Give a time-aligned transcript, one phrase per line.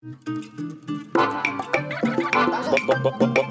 [0.00, 0.14] Bop,
[2.86, 3.47] bop, bop, bop, bop.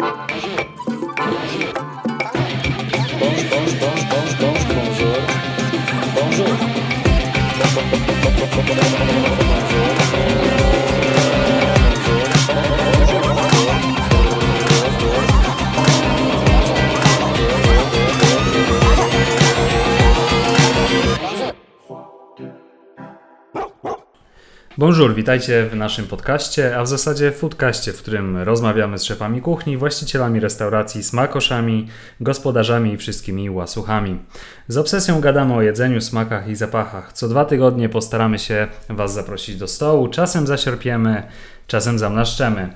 [24.87, 29.77] Bonjour, witajcie w naszym podcaście, a w zasadzie foodcaście, w którym rozmawiamy z szefami kuchni,
[29.77, 31.87] właścicielami restauracji, smakoszami,
[32.21, 34.19] gospodarzami i wszystkimi łasuchami.
[34.67, 37.13] Z obsesją gadamy o jedzeniu, smakach i zapachach.
[37.13, 41.23] Co dwa tygodnie postaramy się Was zaprosić do stołu, czasem zaśierpiemy,
[41.67, 42.73] czasem zamlaszczemy.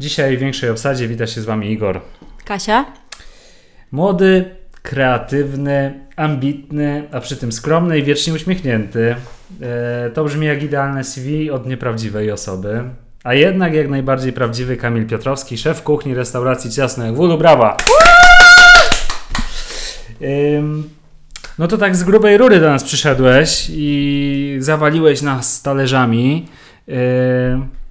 [0.00, 2.00] Dzisiaj w większej obsadzie wita się z Wami Igor.
[2.44, 2.84] Kasia?
[3.92, 9.16] Młody, kreatywny, ambitny, a przy tym skromny i wiecznie uśmiechnięty.
[9.62, 12.84] E, to brzmi jak idealne CV od nieprawdziwej osoby.
[13.24, 17.38] A jednak jak najbardziej prawdziwy Kamil Piotrowski, szef kuchni restauracji Ciasno jak Wulu.
[17.38, 17.76] Brawa!
[21.58, 26.46] No to tak z grubej rury do nas przyszedłeś i zawaliłeś nas talerzami.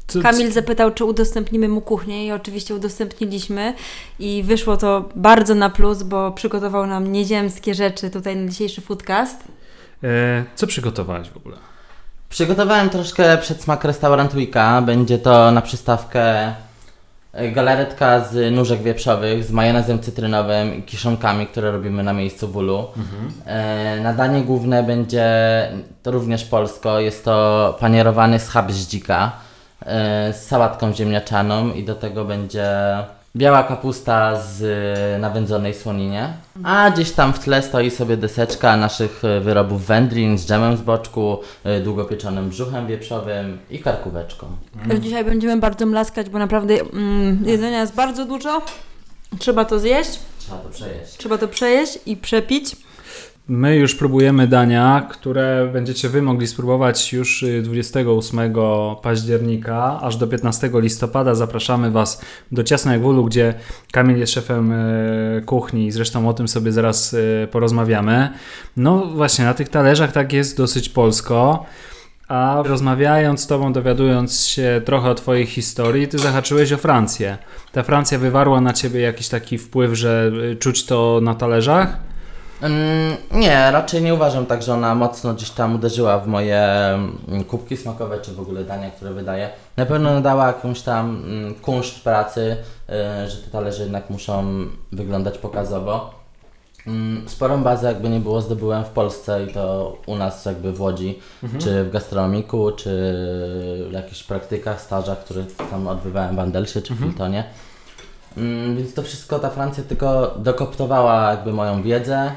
[0.08, 3.74] Co- Kamil zapytał, czy udostępnimy mu kuchnię i oczywiście udostępniliśmy
[4.20, 9.38] i wyszło to bardzo na plus, bo przygotował nam nieziemskie rzeczy tutaj na dzisiejszy foodcast.
[10.02, 10.10] yy,
[10.56, 11.58] co przygotowałeś w ogóle?
[12.30, 14.82] Przygotowałem troszkę przedsmak restaurant Weeka.
[14.82, 16.54] Będzie to na przystawkę
[17.34, 22.88] e, galaretka z nóżek wieprzowych z majonezem cytrynowym i kiszonkami, które robimy na miejscu bólu.
[23.46, 25.26] E, na danie główne będzie
[26.04, 27.00] to również polsko.
[27.00, 29.51] Jest to panierowany schab z dzika e,
[30.32, 32.66] z sałatką ziemniaczaną i do tego będzie
[33.36, 34.62] biała kapusta z
[35.16, 36.34] e, nawędzonej słoninie.
[36.64, 40.82] A gdzieś tam w tle stoi sobie deseczka naszych e, wyrobów wędlin z dżemem z
[40.82, 44.48] boczku, e, długopieczonym brzuchem wieprzowym i karkóweczką.
[45.00, 48.62] Dzisiaj będziemy bardzo mlaskać, bo naprawdę mm, jedzenia jest bardzo dużo.
[49.40, 51.18] Trzeba to zjeść, Trzeba to przejeść.
[51.18, 52.76] trzeba to przejeść i przepić.
[53.54, 58.54] My już próbujemy dania, które będziecie Wy mogli spróbować już y, 28
[59.02, 61.36] października, aż do 15 listopada.
[61.36, 63.54] Zapraszamy Was do Ciasno jak Wólu, gdzie
[63.92, 65.92] Kamil jest szefem y, kuchni.
[65.92, 68.30] Zresztą o tym sobie zaraz y, porozmawiamy.
[68.78, 71.66] No właśnie, na tych talerzach tak jest dosyć polsko.
[72.28, 77.38] A rozmawiając z Tobą, dowiadując się trochę o Twojej historii, Ty zahaczyłeś o Francję.
[77.72, 82.11] Ta Francja wywarła na Ciebie jakiś taki wpływ, że y, czuć to na talerzach?
[83.32, 87.78] Nie, raczej nie uważam tak, że ona mocno gdzieś tam uderzyła w moje mm, kubki
[87.78, 89.50] smakowe, czy w ogóle dania, które wydaję.
[89.78, 92.58] Na pewno nadała jakąś tam mm, kunszt pracy,
[92.90, 96.22] y, że te talerze jednak muszą wyglądać pokazowo.
[96.88, 100.82] Mm, Sporą bazę jakby nie było zdobyłem w Polsce i to u nas jakby w
[100.82, 101.20] Łodzi,
[101.60, 102.90] czy w gastronomiku, czy
[103.90, 107.44] w jakichś praktykach, stażach, które tam odbywałem w Andelsie czy w Hiltonie.
[108.38, 112.32] Mm, więc to wszystko ta Francja tylko dokoptowała jakby moją wiedzę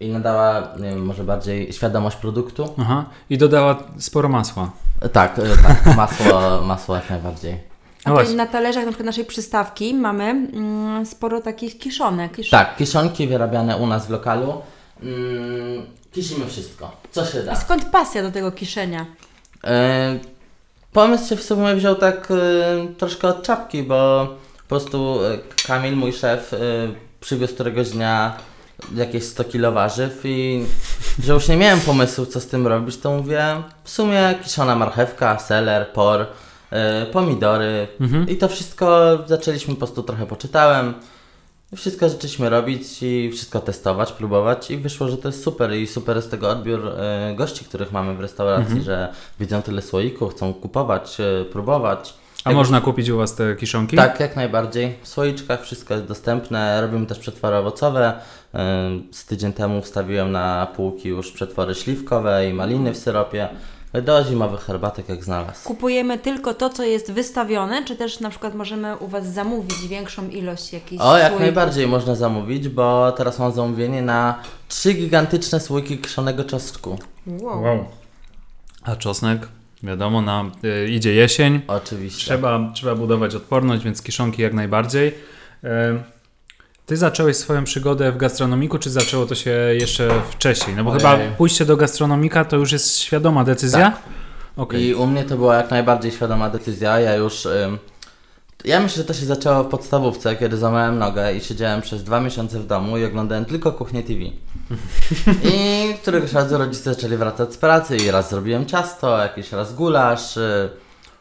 [0.00, 2.74] i nadała, nie wiem, może bardziej świadomość produktu.
[2.78, 3.04] Aha.
[3.30, 4.70] I dodała sporo masła.
[5.12, 7.58] Tak, e, tak, masło, masło jak najbardziej.
[8.04, 12.36] A tutaj na talerzach na przykład naszej przystawki mamy mm, sporo takich kiszonek.
[12.36, 12.50] Kisz...
[12.50, 14.54] Tak, kiszonki wyrabiane u nas w lokalu.
[15.02, 17.52] Mm, kisimy wszystko, co się da.
[17.52, 19.06] A skąd pasja do tego kiszenia?
[19.64, 20.18] E,
[20.92, 22.34] pomysł się w sumie wziął tak e,
[22.98, 24.26] troszkę od czapki, bo
[24.56, 26.56] po prostu e, Kamil, mój szef, e,
[27.20, 28.36] przywiózł któregoś dnia
[28.94, 30.64] jakieś 100 kilo warzyw i
[31.22, 35.38] że już nie miałem pomysłu, co z tym robić, to mówię, w sumie kiszona marchewka,
[35.38, 36.26] seler, por,
[36.70, 37.88] e, pomidory
[38.28, 40.94] i to wszystko zaczęliśmy po prostu trochę poczytałem.
[41.76, 46.16] Wszystko zaczęliśmy robić i wszystko testować, próbować i wyszło, że to jest super i super
[46.16, 51.20] jest tego odbiór e, gości, których mamy w restauracji, że widzą tyle słoików, chcą kupować,
[51.20, 52.14] e, próbować.
[52.44, 53.96] A można kupić u Was te kiszonki?
[53.96, 54.96] Tak, jak najbardziej.
[55.02, 56.80] W słoiczkach wszystko jest dostępne.
[56.80, 58.20] Robimy też przetwory owocowe.
[59.10, 63.48] Z tydzień temu wstawiłem na półki już przetwory śliwkowe i maliny w syropie.
[64.02, 65.64] Do zimowych herbatek jak znalazł.
[65.64, 70.28] Kupujemy tylko to, co jest wystawione, czy też na przykład możemy u Was zamówić większą
[70.28, 71.40] ilość jakichś O, jak słoików?
[71.40, 74.38] najbardziej można zamówić, bo teraz mam zamówienie na
[74.68, 76.98] trzy gigantyczne słoiki kiszonego czosnku.
[77.26, 77.62] Wow.
[77.62, 77.84] Wow.
[78.82, 79.48] A czosnek?
[79.82, 81.60] Wiadomo, na, y, idzie jesień.
[81.68, 82.24] Oczywiście.
[82.24, 85.08] Trzeba, trzeba budować odporność, więc kiszonki jak najbardziej.
[85.64, 85.68] Y,
[86.86, 90.76] Ty zacząłeś swoją przygodę w gastronomiku, czy zaczęło to się jeszcze wcześniej?
[90.76, 91.00] No bo Ojej.
[91.00, 93.90] chyba pójście do gastronomika to już jest świadoma decyzja?
[93.90, 94.00] Tak.
[94.56, 94.82] Okej.
[94.86, 97.00] I u mnie to była jak najbardziej świadoma decyzja.
[97.00, 97.46] Ja już.
[97.46, 97.78] Ym,
[98.64, 102.20] ja myślę, że to się zaczęło w podstawówce, kiedy złamałem nogę i siedziałem przez dwa
[102.20, 104.20] miesiące w domu i oglądałem tylko kuchnię TV.
[105.54, 110.36] I któregoś razu rodzice zaczęli wracać z pracy i raz zrobiłem ciasto, jakiś raz gulasz.
[110.36, 110.70] y,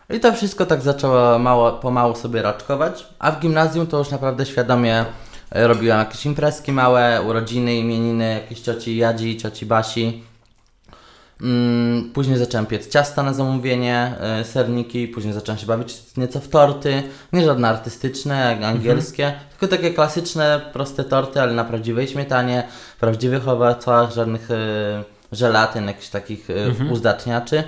[0.09, 4.45] I to wszystko tak zaczęło mało, pomału sobie raczkować, a w gimnazjum to już naprawdę
[4.45, 5.05] świadomie
[5.51, 10.28] e, robiłem jakieś imprezki małe, urodziny, imieniny, jakieś cioci Jadzi, cioci Basi.
[11.41, 16.47] Mm, Później zacząłem piec ciasta na zamówienie, e, serniki, później zacząłem się bawić nieco w
[16.47, 17.03] torty,
[17.33, 22.67] nie żadne artystyczne, jak angielskie, tylko takie klasyczne, proste torty, ale na prawdziwej śmietanie,
[22.99, 26.53] prawdziwych owocach, żadnych e, żelatyn, jakichś takich e,
[26.91, 27.63] uzdatniaczy.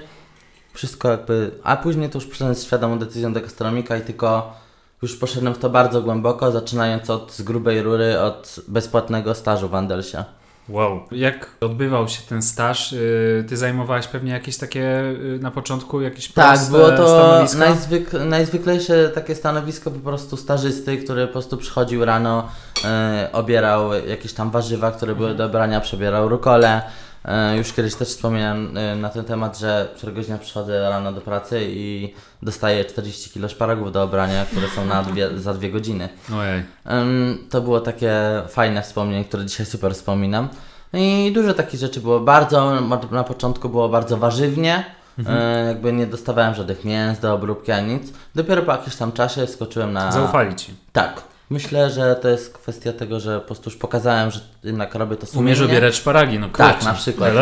[0.73, 4.53] Wszystko jakby, a później to już przyszedłem z świadomą decyzją do gastronomika i tylko
[5.01, 9.75] już poszedłem w to bardzo głęboko, zaczynając od z grubej rury, od bezpłatnego stażu w
[9.75, 10.23] Andelsie.
[10.69, 10.99] Wow.
[11.11, 12.93] Jak odbywał się ten staż?
[12.93, 18.13] Y, Ty zajmowałeś pewnie jakieś takie y, na początku jakieś Tak, proste było to najzwyk,
[18.13, 22.47] najzwyklejsze takie stanowisko po prostu stażysty, który po prostu przychodził rano,
[22.85, 26.81] e, obierał jakieś tam warzywa, które były do brania, przebierał rukole.
[27.25, 31.21] E, już kiedyś też wspominałem e, na ten temat, że któregoś dnia przychodzę rano do
[31.21, 36.09] pracy i dostaję 40 kg szparagów do obrania, które są na dwie, za dwie godziny.
[36.35, 36.63] Ojej.
[37.49, 38.13] To było takie
[38.47, 40.49] fajne wspomnienie, które dzisiaj super wspominam.
[40.93, 42.19] I dużo takich rzeczy było.
[42.19, 42.81] Bardzo,
[43.11, 44.85] na początku było bardzo warzywnie.
[45.27, 48.13] E, jakby nie dostawałem żadnych mięs do obróbki ani nic.
[48.35, 50.11] Dopiero po jakimś tam czasie skoczyłem na.
[50.11, 50.73] Zaufali ci.
[50.91, 51.30] Tak.
[51.51, 55.25] Myślę, że to jest kwestia tego, że po prostu już pokazałem, że jednak robię to
[55.25, 55.51] sumiennie.
[55.51, 56.85] Umiesz obierać szparagi, no Tak, kurczę.
[56.85, 57.33] na przykład?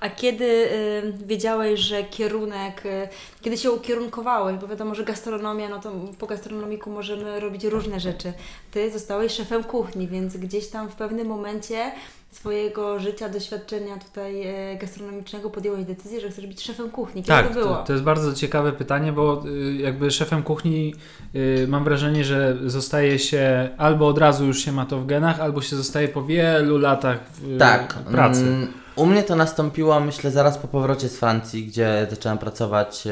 [0.00, 3.08] A kiedy y, wiedziałeś, że kierunek, y,
[3.42, 8.32] kiedy się ukierunkowałeś, bo wiadomo, że gastronomia, no to po gastronomiku możemy robić różne rzeczy.
[8.70, 11.92] Ty zostałeś szefem kuchni, więc gdzieś tam w pewnym momencie
[12.30, 17.22] swojego życia, doświadczenia tutaj e, gastronomicznego podjąłeś decyzję, że chcesz być szefem kuchni.
[17.22, 17.74] Kiedy Tak, to było?
[17.76, 20.94] to, to jest bardzo ciekawe pytanie, bo y, jakby szefem kuchni
[21.34, 25.40] y, mam wrażenie, że zostaje się albo od razu już się ma to w genach,
[25.40, 27.18] albo się zostaje po wielu latach
[27.54, 27.94] y, Tak.
[27.94, 28.40] pracy.
[28.40, 33.10] mm, U mnie to nastąpiło, myślę, zaraz po powrocie z Francji, gdzie zacząłem pracować e,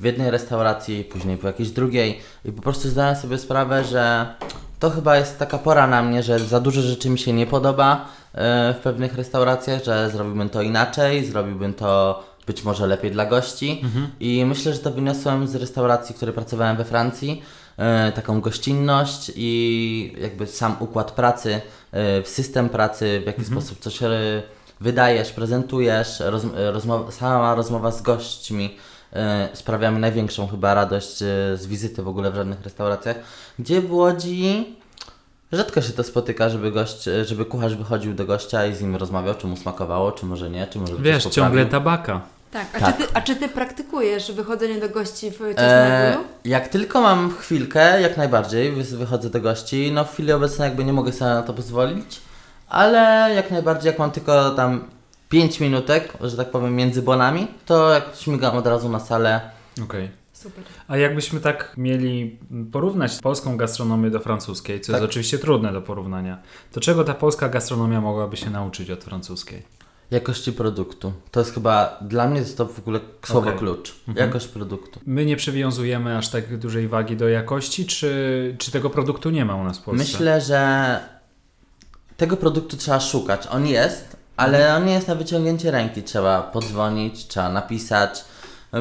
[0.00, 2.20] w jednej restauracji, później po jakiejś drugiej.
[2.44, 4.26] I po prostu zdałem sobie sprawę, że
[4.78, 8.06] to chyba jest taka pora na mnie, że za dużo rzeczy mi się nie podoba
[8.34, 13.82] e, w pewnych restauracjach, że zrobiłbym to inaczej, zrobiłbym to być może lepiej dla gości.
[14.20, 17.42] I myślę, że to wyniosłem z restauracji, w której pracowałem we Francji,
[17.76, 21.60] e, taką gościnność i jakby sam układ pracy,
[22.24, 23.98] system pracy, w jaki sposób coś
[24.80, 28.76] wydajesz, prezentujesz, roz, e, rozmowa, sama rozmowa z gośćmi
[29.12, 31.26] e, sprawia mi największą chyba radość e,
[31.56, 33.16] z wizyty w ogóle w żadnych restauracjach,
[33.58, 34.76] gdzie w Łodzi
[35.52, 38.96] rzadko się to spotyka, żeby gość, e, żeby kucharz wychodził do gościa i z nim
[38.96, 42.20] rozmawiał, czy mu smakowało, czy może nie, czy może Wiesz, ciągle tabaka.
[42.52, 42.66] Tak.
[42.74, 42.96] A, Tak.
[42.96, 47.30] Czy ty, a czy ty praktykujesz wychodzenie do gości w E, ciasnym jak tylko mam
[47.36, 49.90] chwilkę, jak najbardziej wy- wychodzę do gości.
[49.94, 52.20] No w chwili obecnej jakby nie mogę sobie na to pozwolić,
[52.68, 54.84] ale jak najbardziej jak mam tylko tam
[55.28, 59.40] 5 minutek, że tak powiem, między bonami, to jak śmigam od razu na salę.
[59.84, 60.10] Okej.
[60.32, 60.64] Super.
[60.88, 62.38] A jakbyśmy tak mieli
[62.72, 65.00] porównać polską gastronomię do francuskiej, co Tak.
[65.00, 66.38] jest oczywiście trudne do porównania,
[66.72, 69.62] to czego ta polska gastronomia mogłaby się nauczyć od francuskiej?
[70.10, 71.12] Jakości produktu.
[71.30, 73.58] To jest chyba, dla mnie to w ogóle słowo Okej.
[73.58, 73.94] klucz.
[74.08, 74.26] Mhm.
[74.26, 75.00] Jakość produktu.
[75.06, 79.56] My nie przywiązujemy aż tak dużej wagi do jakości, czy, czy tego produktu nie ma
[79.56, 80.04] u nas w Polsce?
[80.04, 81.00] Myślę, że
[82.16, 83.46] tego produktu trzeba szukać.
[83.50, 86.02] On jest, ale on nie jest na wyciągnięcie ręki.
[86.02, 88.24] Trzeba podzwonić, trzeba napisać,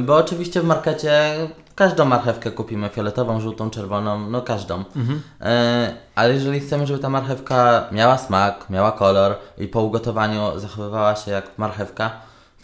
[0.01, 1.35] bo oczywiście w markecie
[1.75, 4.83] każdą marchewkę kupimy, fioletową, żółtą, czerwoną, no każdą.
[4.95, 5.21] Mhm.
[5.41, 11.15] E, ale jeżeli chcemy, żeby ta marchewka miała smak, miała kolor i po ugotowaniu zachowywała
[11.15, 12.11] się jak marchewka,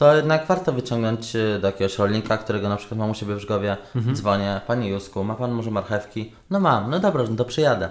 [0.02, 3.40] to jednak warto wyciągnąć e, do jakiegoś rolnika, którego na przykład mam u siebie w
[3.40, 4.16] Żgowie, Mhm.
[4.16, 6.32] dzwonię, Panie Jusku, ma Pan może marchewki?
[6.50, 7.90] No mam, no dobra, no to przyjadę.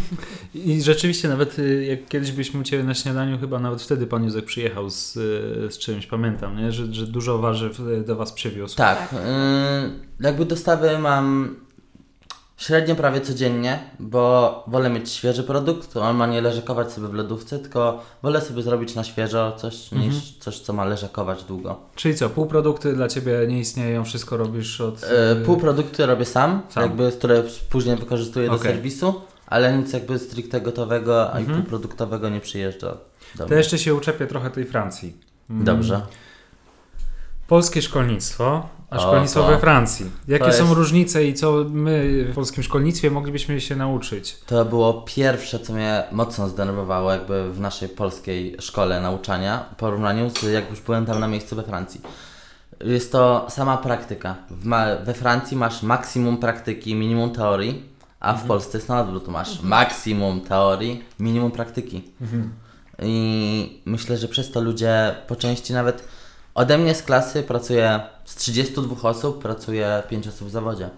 [0.54, 4.24] I rzeczywiście nawet y, jak kiedyś byliśmy u Ciebie na śniadaniu, chyba nawet wtedy Pan
[4.24, 6.72] Józek przyjechał z, y, z czymś, pamiętam, nie?
[6.72, 8.76] Że, że dużo warzyw y, do Was przywiózł.
[8.76, 9.12] Tak, Tak.
[9.12, 9.16] y,
[10.20, 11.56] jakby dostawy mam
[12.62, 17.58] średnio prawie codziennie, bo wolę mieć świeży produkt, on ma nie leżakować sobie w lodówce,
[17.58, 20.10] tylko wolę sobie zrobić na świeżo coś, Mhm.
[20.12, 21.80] niż coś, co ma leżakować długo.
[21.94, 25.04] Czyli co, półprodukty dla Ciebie nie istnieją, wszystko robisz od...
[25.04, 26.82] E, y, Półprodukty robię sam, Sam.
[26.82, 28.72] jakby, które później wykorzystuję do Okej.
[28.72, 31.60] serwisu, ale nic jakby stricte gotowego, a i Mhm.
[31.60, 32.96] półproduktowego nie przyjeżdża
[33.34, 35.16] do To jeszcze się uczepię trochę tej Francji.
[35.50, 35.64] Mm.
[35.64, 36.00] Dobrze.
[37.48, 40.10] Polskie szkolnictwo, a szkolnictwo we Francji.
[40.28, 44.36] Jakie to są jest- różnice i co my w polskim szkolnictwie moglibyśmy się nauczyć?
[44.46, 50.30] To było pierwsze, co mnie mocno zdenerwowało jakby w naszej polskiej szkole nauczania w porównaniu
[50.30, 52.00] z jak już byłem tam na miejscu we Francji.
[52.84, 54.36] Jest to sama praktyka.
[55.04, 57.82] We Francji masz maksimum praktyki, minimum teorii,
[58.20, 59.28] a w Polsce jest na odwrót.
[59.28, 62.02] Masz maksimum teorii, minimum praktyki.
[63.02, 66.08] I myślę, że przez to ludzie po części nawet
[66.54, 70.90] Ode mnie z klasy pracuje z 32 osób, pracuje 5 osób w zawodzie.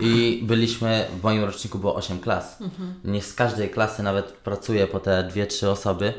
[0.00, 2.58] I byliśmy, w moim roczniku było 8 klas.
[3.04, 6.12] Nie z każdej klasy nawet pracuje po te 2-3 osoby.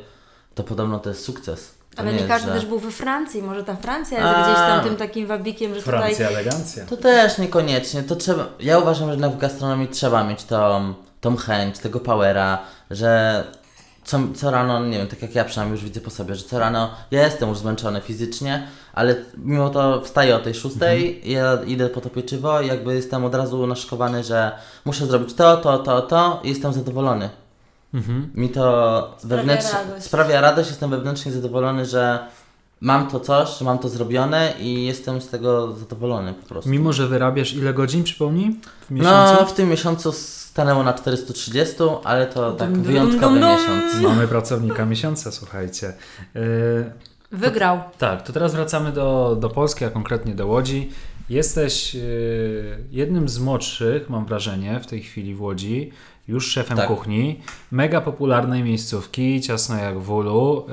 [0.55, 1.75] To podobno to jest sukces.
[1.95, 3.41] To Ale nie, jest, każdy że- też był we Francji.
[3.41, 4.43] Może ta Francja jest A.
[4.43, 5.99] gdzieś tam tym takim wabikiem, że tutaj...
[5.99, 6.85] Francja, elegancja.
[6.85, 8.03] To też niekoniecznie.
[8.03, 8.45] To trzeba.
[8.59, 12.59] Ja uważam, że w gastronomii trzeba mieć tą, tą chęć, tego powera,
[12.91, 13.43] że
[14.07, 16.59] co, co rano, nie wiem, tak jak ja przynajmniej już widzę po sobie, że co
[16.59, 21.89] rano ja jestem już zmęczony fizycznie, ale mimo to wstaję o tej szóstej, ja idę
[21.89, 24.51] po to pieczywo i jakby jestem od razu naszykowany, że
[24.85, 27.29] muszę zrobić to, to, to, to i jestem zadowolony.
[27.93, 28.31] Mhm.
[28.35, 30.05] Mi to wewnętrznie radość.
[30.05, 32.19] sprawia radość, jestem wewnętrznie zadowolony, że
[32.81, 36.69] mam to coś, że mam to zrobione i jestem z tego zadowolony po prostu.
[36.69, 38.59] Mimo, że wyrabiasz ile godzin, przypomnij?
[38.87, 39.33] W miesiącu?
[39.39, 40.11] No, w tym miesiącu
[40.57, 44.01] stanęło na 430, ale to tak Dum, wyjątkowy dum, miesiąc.
[44.09, 45.93] Mamy pracownika miesiąca, słuchajcie.
[46.35, 46.41] Yy,
[47.31, 47.79] Wygrał.
[47.97, 50.89] tak, to teraz wracamy do, do Polski, a konkretnie do Łodzi.
[51.29, 52.01] Jesteś yy,
[52.91, 55.91] jednym z młodszych, mam wrażenie, w tej chwili w Łodzi,
[56.27, 56.87] już szefem Tak.
[56.87, 57.39] kuchni,
[57.71, 60.65] mega popularnej miejscówki, ciasno jak w ulu,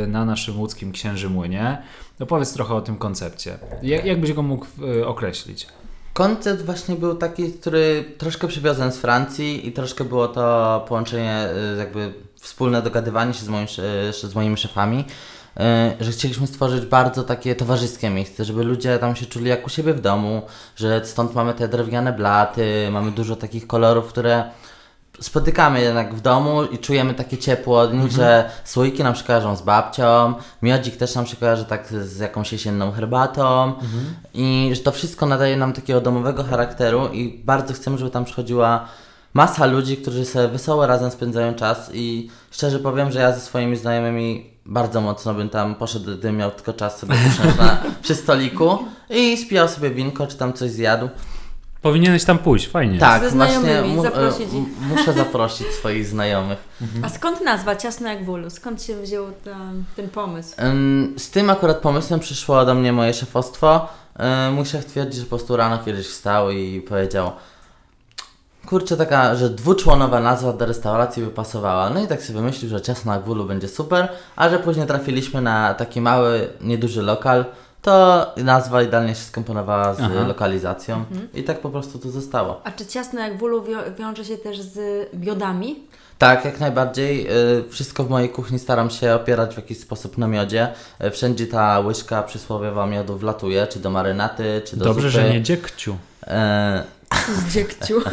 [0.00, 1.82] yy, na naszym łódzkim Księży Młynie.
[2.20, 3.58] Opowiedz trochę o tym koncepcie.
[3.82, 4.66] Jak, jak byś go mógł
[5.06, 5.66] określić?
[6.14, 11.78] Koncept właśnie był taki, który troszkę przywiozłem z Francji i troszkę było to połączenie, y,
[11.78, 13.66] jakby wspólne dogadywanie się z, moim,
[14.12, 15.04] z moimi szefami,
[16.00, 19.68] y, że chcieliśmy stworzyć bardzo takie towarzyskie miejsce, żeby ludzie tam się czuli jak u
[19.68, 20.42] siebie w domu,
[20.76, 24.44] że stąd mamy te drewniane blaty, mamy dużo takich kolorów, które
[25.20, 29.56] spotykamy jednak w domu i czujemy takie ciepło od nich, że słoiki nam się kojarzą
[29.56, 33.72] z babcią, miodzik też nam się kojarzy tak z jakąś jesienną herbatą
[34.34, 38.88] i że to wszystko nadaje nam takiego domowego charakteru i bardzo chcemy, żeby tam przychodziła
[39.34, 43.76] masa ludzi, którzy sobie wesoło razem spędzają czas i szczerze powiem, że ja ze swoimi
[43.76, 48.78] znajomymi bardzo mocno bym tam poszedł, gdybym miał tylko czas sobie usiąść na, przy stoliku
[49.10, 51.08] i spijał sobie winko, czy tam coś zjadł.
[51.88, 52.98] Powinieneś tam pójść, fajnie.
[52.98, 54.54] Tak, Ze właśnie znajomymi, mu- zaprosić e, ich.
[54.54, 56.58] m- muszę zaprosić swoich znajomych.
[57.04, 58.50] A skąd nazwa Ciasno jak w ulu?
[58.50, 60.54] Skąd się wziął ten, ten pomysł?
[60.62, 63.88] Ym, Z tym akurat pomysłem przyszło do mnie moje szefostwo.
[64.48, 67.32] Ym, Mój szef twierdzi, że po prostu rano kiedyś wstał i powiedział
[68.66, 71.90] Kurczę, taka, że dwuczłonowa nazwa do restauracji by pasowała.
[71.90, 75.40] No i tak sobie myślił, że ciasno na gwulu będzie super, a że później trafiliśmy
[75.42, 77.44] na taki mały, nieduży lokal,
[77.84, 80.14] to nazwa idealnie się skomponowała z Aha.
[80.28, 82.60] lokalizacją i tak po prostu to zostało.
[82.64, 84.78] A czy ciasno jak w ulu wią- wiąże się też z
[85.14, 85.82] miodami?
[86.18, 87.26] Tak, jak najbardziej.
[87.58, 90.68] Y, Wszystko w mojej kuchni staram się opierać w jakiś sposób na miodzie.
[91.04, 95.22] Y, Wszędzie ta łyżka przysłowiowa miodu wlatuje, czy do marynaty, czy do Dobrze, zupy.
[95.22, 95.96] że nie dziekciu.
[96.26, 96.84] E,
[97.48, 98.00] Z dziegciu.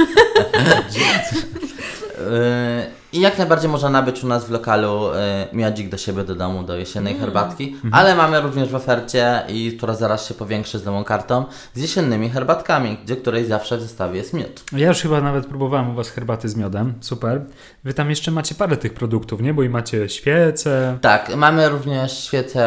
[3.13, 5.09] I jak najbardziej można nabyć u nas w lokalu
[5.51, 9.73] y, miodzik do siebie do domu, do jesiennej herbatki, ale mamy również w ofercie, i
[9.77, 14.17] która zaraz się powiększy z nową kartą, z jesiennymi herbatkami, gdzie której zawsze w zestawie
[14.17, 14.63] jest miód.
[14.71, 16.93] Ja już chyba nawet próbowałem u Was herbaty z miodem.
[17.01, 17.41] Super.
[17.83, 19.53] Wy tam jeszcze macie parę tych produktów, nie?
[19.53, 20.97] Bo i macie świece.
[21.01, 22.61] Tak, mamy również świece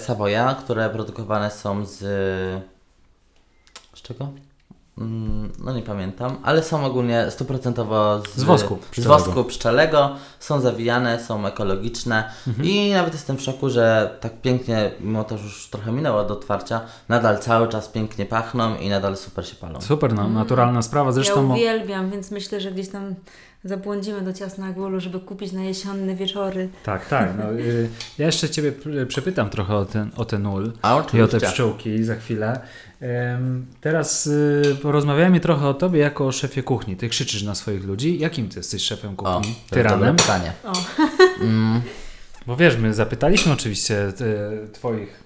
[0.00, 1.98] Savoya, które produkowane są z...
[3.94, 4.32] Z czego?
[4.98, 9.14] Mm, No nie pamiętam, ale są ogólnie stuprocentowo z, Z wosku z pszczelego.
[9.18, 12.68] wosku pszczelego, są zawijane, są ekologiczne Mhm.
[12.68, 16.30] i nawet jestem w szoku, że tak pięknie, mimo to, że już trochę minęło od
[16.30, 19.80] otwarcia, nadal cały czas pięknie pachną i nadal super się palą.
[19.80, 21.08] Super, no, naturalna sprawa.
[21.08, 23.14] Ja Zresztą o- uwielbiam, więc myślę, że gdzieś tam
[23.64, 26.68] zabłądzimy do ciasna ulu, żeby kupić na jesienne wieczory.
[26.84, 27.30] Tak, tak.
[27.38, 27.88] No, y,
[28.18, 31.40] ja jeszcze Ciebie p- przepytam trochę o ten, o ten ul A i o te
[31.40, 32.60] pszczółki za chwilę.
[33.80, 36.96] Teraz y, porozmawiajmy trochę o Tobie jako o szefie kuchni.
[36.96, 38.18] Ty krzyczysz na swoich ludzi.
[38.18, 39.54] Jakim Ty jesteś szefem O, kuchni?
[39.54, 40.16] to jest Tyranem?
[40.16, 40.52] pytanie.
[40.64, 40.72] O.
[41.40, 41.80] Mm,
[42.46, 45.22] Bo wiesz, my zapytaliśmy oczywiście y, Twoich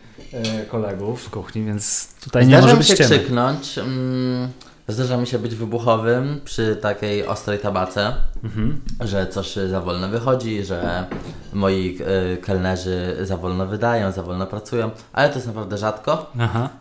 [0.62, 3.78] y, kolegów z kuchni, więc tutaj nie Zdarza może być się krzyknąć.
[3.78, 4.48] Mm,
[4.88, 8.14] zdarza mi się być wybuchowym przy takiej ostrej tabace,
[8.44, 8.80] Mhm.
[9.00, 11.06] że coś za wolno wychodzi, że
[11.52, 11.98] moi
[12.32, 16.30] e, kelnerzy za wolno wydają, za wolno pracują, ale to jest naprawdę rzadko.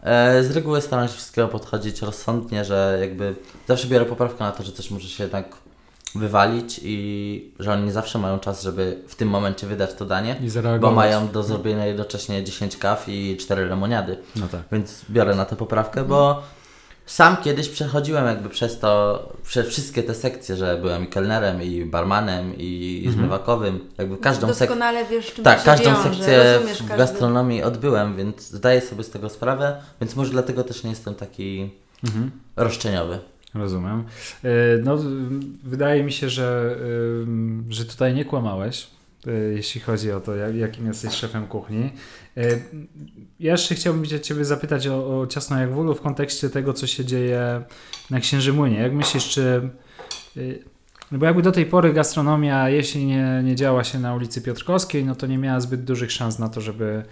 [0.04, 3.36] E, z reguły staram się wszystkiego podchodzić rozsądnie, że jakby
[3.68, 5.46] zawsze biorę poprawkę na to, że coś może się jednak
[6.16, 10.36] wywalić i że oni nie zawsze mają czas, żeby w tym momencie wydać to danie,
[10.80, 14.18] bo mają do zrobienia jednocześnie 10 kaw i 4 lemoniady.
[14.36, 14.62] No tak.
[14.72, 16.44] Więc biorę na to poprawkę, bo
[17.06, 21.86] sam kiedyś przechodziłem jakby przez to, przez wszystkie te sekcje, że byłem i kelnerem, i
[21.86, 23.80] barmanem, i, i zmywakowym.
[23.98, 24.68] Jakby każdą sekcję.
[24.68, 26.04] Doskonale wiesz, czym Tak, każdą wiąże.
[26.04, 30.64] sekcję Rozumiesz w każdy- gastronomii odbyłem, więc zdaję sobie z tego sprawę, więc może dlatego
[30.64, 31.70] też nie jestem taki
[32.04, 32.32] Mhm.
[32.56, 33.20] roszczeniowy.
[33.54, 34.04] Rozumiem.
[34.46, 34.98] Y, No,
[35.64, 36.76] wydaje mi się, że,
[37.70, 38.88] że tutaj nie kłamałeś.
[39.28, 41.92] Y, jeśli chodzi o to, jak, jakim jesteś szefem kuchni.
[42.38, 42.62] Y,
[43.40, 47.06] Ja jeszcze chciałbym Cię Ciebie zapytać o, o Ciasno jak w kontekście tego, co się
[47.06, 47.62] dzieje
[48.10, 48.78] na Księży Młynie.
[48.80, 49.70] Jak myślisz, czy...
[50.38, 50.64] y,
[51.12, 55.06] No bo jakby do tej pory gastronomia, jeśli nie, nie działa się na ulicy Piotrkowskiej,
[55.06, 57.04] no to nie miała zbyt dużych szans na to, żeby,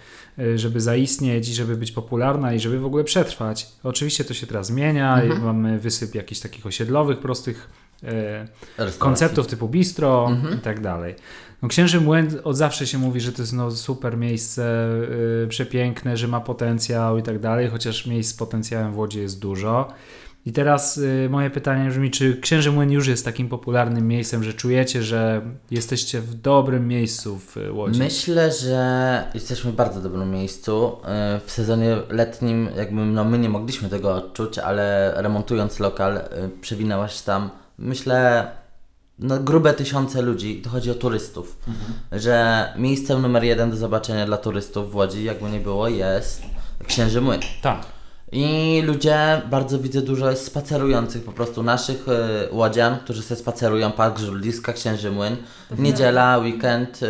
[0.56, 3.66] żeby zaistnieć i żeby być popularna i żeby w ogóle przetrwać.
[3.82, 5.42] Oczywiście to się teraz zmienia i Mhm.
[5.44, 7.68] mamy wysyp jakichś takich osiedlowych, prostych
[8.02, 9.00] Restauracji.
[9.00, 10.54] konceptów typu bistro Mhm.
[10.58, 11.14] i tak dalej.
[11.64, 14.86] No Księży Młyn od zawsze się mówi, że to jest no, super miejsce,
[15.44, 19.40] y, przepiękne, że ma potencjał i tak dalej, chociaż miejsc z potencjałem w Łodzi jest
[19.40, 19.88] dużo.
[20.46, 24.54] I teraz y, moje pytanie brzmi, czy Księży Młyn już jest takim popularnym miejscem, że
[24.54, 27.98] czujecie, że jesteście w dobrym miejscu w y, Łodzi?
[27.98, 30.96] Myślę, że jesteśmy w bardzo dobrym miejscu.
[31.34, 36.48] Yy, W sezonie letnim jakby no my nie mogliśmy tego odczuć, ale remontując lokal yy,
[36.60, 38.46] przewinęła się tam myślę
[39.18, 40.62] no grube tysiące ludzi.
[40.62, 41.58] To chodzi o turystów.
[42.12, 46.42] Że miejscem numer jeden do zobaczenia dla turystów w Łodzi, jakby nie było, jest
[46.86, 47.40] Księży Młyn.
[47.62, 47.86] Tak.
[48.32, 53.92] I ludzie, bardzo widzę dużo jest spacerujących po prostu naszych y, łodzian, którzy sobie spacerują
[53.92, 55.36] Park Żuliska, Księży Młyn.
[55.78, 57.06] Niedziela, weekend, y,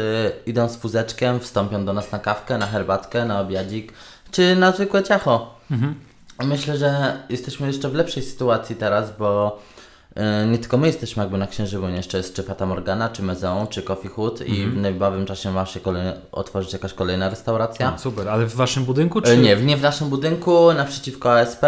[0.46, 3.92] idą z wózeczkiem, wstąpią do nas na kawkę, na herbatkę, na obiadzik,
[4.30, 5.54] czy na zwykłe ciacho.
[5.70, 5.94] Mhm.
[6.44, 9.58] Myślę, że jesteśmy jeszcze w lepszej sytuacji teraz, bo
[10.50, 13.66] nie tylko my jesteśmy jakby na Księży Młyn, jeszcze jest czy Fata Morgana, czy Mezeon,
[13.66, 17.92] czy Coffee Hut i w niebawym czasie ma się kolejne, otworzyć jakaś kolejna restauracja.
[17.94, 19.18] A, super, ale w waszym budynku?
[19.18, 19.37] E, Czy...
[19.38, 21.62] Nie, nie w naszym budynku, naprzeciwko ASP.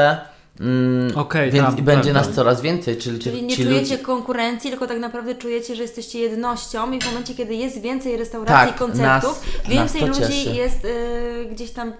[0.60, 2.34] Mm, Okej, więc tam, i będzie tak, nas tak.
[2.34, 3.98] coraz więcej, czyli, Czyli nie ci czujecie ludzie.
[3.98, 8.68] konkurencji, tylko tak naprawdę czujecie, że jesteście jednością i w momencie, kiedy jest więcej restauracji,
[8.72, 10.56] Tak, konceptów, nas- więcej nas ludzi cieszy.
[10.56, 11.94] jest y, gdzieś tam, y,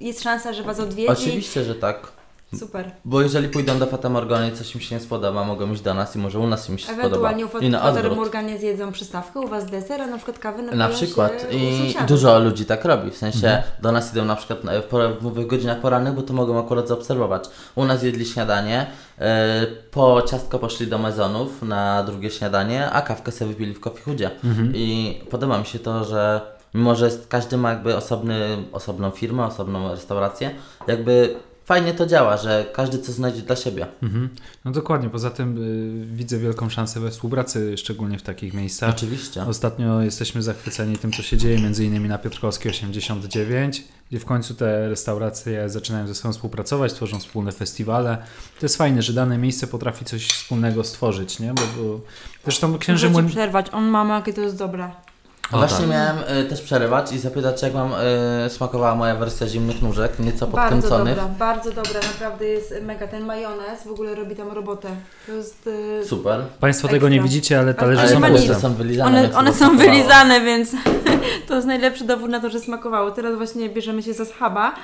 [0.00, 1.08] jest szansa, że Was odwiedzi.
[1.08, 2.12] Oczywiście, że tak.
[2.58, 2.90] Super.
[3.04, 5.94] Bo jeżeli pójdą do Fata Morgany i coś im się nie spodoba, mogą iść do
[5.94, 7.78] nas i może u nas im się Ewentualnie u spodoba.
[7.78, 8.16] Fater odwrót.
[8.16, 12.38] Morganie zjedzą przystawkę, u Was deser, a na przykład kawę Na przykład u i dużo
[12.38, 13.62] ludzi tak robi, w sensie Mhm.
[13.82, 14.58] do nas idą na przykład
[15.20, 17.44] w, w godzinach porannych, bo to mogą akurat zaobserwować.
[17.74, 18.86] U nas jedli śniadanie,
[19.18, 24.02] e, po ciastko poszli do mezonów na drugie śniadanie, a kawkę sobie wypili w Coffee
[24.02, 24.30] Hoodzie.
[24.44, 24.72] Mhm.
[24.76, 26.40] I podoba mi się to, że
[26.74, 30.50] mimo, że każdy ma jakby osobny, osobną firmę, osobną restaurację,
[30.86, 33.86] jakby fajnie to działa, że każdy coś znajdzie dla siebie.
[34.02, 34.28] Mhm.
[34.64, 35.58] No dokładnie, poza tym
[36.12, 38.90] y, widzę wielką szansę we współpracy, szczególnie w takich miejscach.
[38.90, 39.42] Oczywiście.
[39.42, 44.54] Ostatnio jesteśmy zachwyceni tym, co się dzieje, między innymi na Piotrkowskiej 89, gdzie w końcu
[44.54, 48.18] te restauracje zaczynają ze sobą współpracować, tworzą wspólne festiwale.
[48.60, 51.54] To jest fajne, że dane miejsce potrafi coś wspólnego stworzyć, nie?
[51.54, 52.00] Bo, bo
[52.44, 53.32] zresztą Księży Muszę Młyn...
[53.32, 54.90] przerwać, on mama, jakie to jest dobre.
[55.52, 55.88] O, Właśnie tak.
[55.88, 57.92] miałem y, też przerywać i zapytać, jak Wam
[58.46, 61.16] y, smakowała moja wersja zimnych nóżek, nieco Bardzo podkręconych.
[61.16, 63.06] dobra, bardzo dobra, naprawdę jest mega.
[63.06, 64.88] Ten majonez w ogóle robi tam robotę.
[65.26, 65.66] To jest...
[66.02, 66.40] y, Super.
[66.60, 67.28] Państwo tego nie Ekstra.
[67.28, 68.54] widzicie, ale talerze Ale są puste.
[68.54, 69.18] są wylizane.
[69.20, 70.70] One, one są wylizane, więc
[71.48, 73.10] to jest najlepszy dowód na to, że smakowało.
[73.10, 74.74] Teraz właśnie bierzemy się za schaba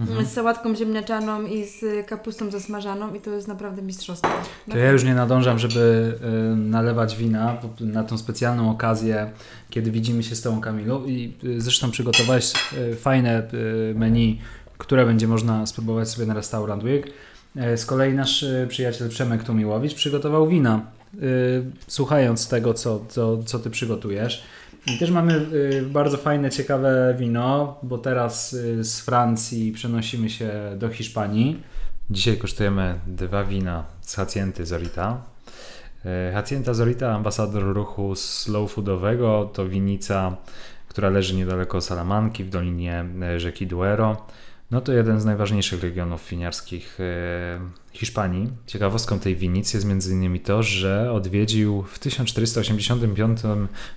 [0.00, 0.26] Mhm.
[0.26, 4.28] z sałatką ziemniaczaną i z kapustą zasmażaną i to jest naprawdę mistrzostwo.
[4.70, 6.14] To ja już nie nadążam, żeby
[6.52, 9.30] y, nalewać wina na tą specjalną okazję,
[9.70, 11.06] kiedy widzimy się z Tobą, Kamilu.
[11.06, 13.48] I y, zresztą przygotowałeś y, fajne
[13.94, 14.38] menu,
[14.78, 17.06] które będzie można spróbować sobie na Restaurant Week.
[17.56, 20.80] Y, z kolei nasz przyjaciel Przemek Tumiłowicz przygotował wina,
[21.88, 24.42] słuchając tego, co, co, co Ty przygotujesz.
[24.86, 30.50] I też mamy y, bardzo fajne, ciekawe wino, bo teraz y, z Francji przenosimy się
[30.76, 31.62] do Hiszpanii.
[32.10, 35.22] Dzisiaj kosztujemy dwa wina z Hacienty Zorita.
[36.04, 40.36] E, Hacienda Zorita, ambasador ruchu slow foodowego, to winica,
[40.88, 43.04] która leży niedaleko Salamanki w dolinie
[43.36, 44.26] rzeki Duero.
[44.70, 46.98] No to jeden z najważniejszych regionów winiarskich
[47.92, 48.48] Hiszpanii.
[48.66, 50.40] Ciekawostką tej winicy jest m.in.
[50.40, 53.38] to, że odwiedził w 1485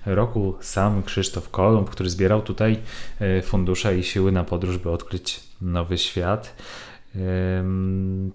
[0.06, 2.78] roku sam Krzysztof Kolumb, który zbierał tutaj
[3.20, 6.56] e, fundusze i siły na podróż, by odkryć nowy świat.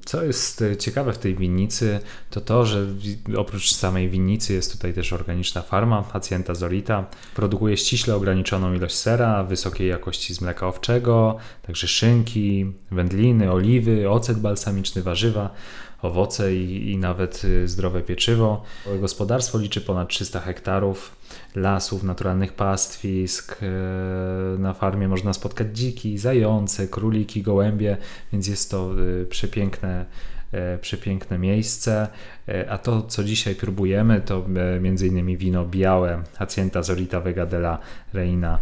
[0.06, 2.88] Co jest e, ciekawe w tej winnicy, to to, że
[3.38, 7.06] oprócz samej winnicy jest tutaj też organiczna farma Hacienda Zorita.
[7.36, 14.39] Produkuje ściśle ograniczoną ilość sera, wysokiej jakości z mleka owczego, także szynki, wędliny, oliwy, ocet
[14.39, 15.54] balsamiczny, warzywa,
[16.02, 18.63] owoce i, i nawet y, zdrowe pieczywo.
[19.00, 21.20] Gospodarstwo liczy ponad 300 hektarów
[21.55, 23.57] lasów, naturalnych pastwisk.
[23.63, 27.97] e, Na farmie można spotkać dziki, zające, króliki, gołębie,
[28.33, 30.05] więc jest to y, przepiękne,
[30.51, 32.07] e, przepiękne miejsce.
[32.47, 34.45] E, A to, co dzisiaj próbujemy, to
[35.03, 37.79] e, innymi wino białe Hacienda Zorita Vega della
[38.13, 38.59] Reina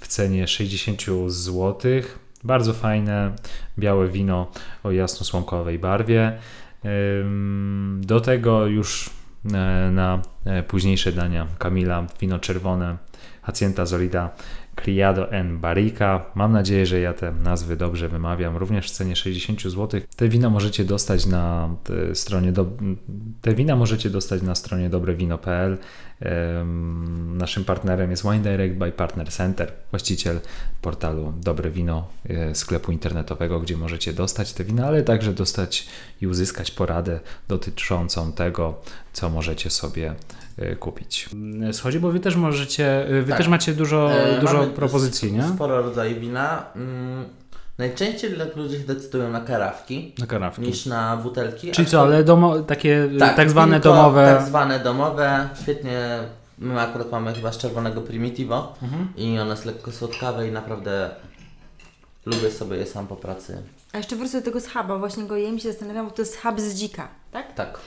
[0.00, 1.90] w cenie 60 zł.
[2.44, 3.32] Bardzo fajne
[3.78, 4.50] białe wino
[4.84, 6.38] o jasno-słomkowej barwie.
[8.00, 9.10] Do tego już e,
[9.90, 11.46] na e, późniejsze dania.
[11.58, 12.96] Kamila, wino czerwone,
[13.42, 14.30] Hacienda Zolida,
[14.74, 16.24] Criado en Barrica.
[16.34, 18.56] Mam nadzieję, że ja te nazwy dobrze wymawiam.
[18.56, 20.00] Również w cenie 60 zł.
[20.16, 21.68] Te wina możecie dostać na
[22.10, 22.66] e, stronie do,
[23.42, 25.78] te wina możecie dostać na stronie dobrewino.pl.
[27.34, 30.40] Naszym partnerem jest Wine Direct by Partner Center, właściciel
[30.82, 35.88] portalu Dobre Wino, e, sklepu internetowego, gdzie możecie dostać te wina, ale także dostać
[36.20, 38.80] i uzyskać poradę dotyczącą tego,
[39.12, 40.14] co możecie sobie
[40.58, 41.28] e, kupić.
[41.72, 43.38] Schodzi, bo wy też możecie, e, wy Tak.
[43.38, 45.48] też macie dużo, E, dużo mamy propozycji, nie?
[45.48, 46.64] Sporo rodzajów wina.
[46.76, 47.24] Mm,
[47.78, 50.62] najczęściej dla ludzie się decydują na karawki Na kanawki.
[50.62, 51.70] niż na butelki.
[51.70, 54.34] Czyli co, ale domo, takie tak, zwane tylko domowe.
[54.38, 55.48] Tak zwane domowe.
[55.62, 56.18] Świetnie.
[56.58, 59.12] My akurat mamy chyba z czerwonego Primitivo Mhm.
[59.16, 61.10] i ono jest lekko słodkawe i naprawdę
[62.26, 63.62] lubię sobie je sam po pracy.
[63.92, 66.34] A jeszcze wrócę do tego schabu, właśnie go jem i się zastanawiam, bo to jest
[66.34, 67.54] schab z dzika, tak?
[67.54, 67.78] Tak.